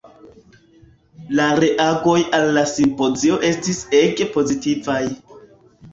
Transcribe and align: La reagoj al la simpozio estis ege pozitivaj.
La 1.39 1.45
reagoj 1.59 2.17
al 2.37 2.47
la 2.55 2.65
simpozio 2.71 3.39
estis 3.53 3.83
ege 4.03 4.31
pozitivaj. 4.39 5.01